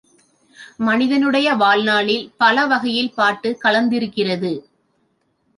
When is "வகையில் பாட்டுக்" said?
2.65-3.61